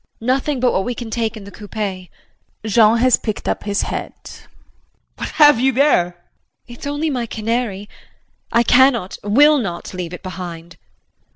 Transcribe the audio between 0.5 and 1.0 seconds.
but what we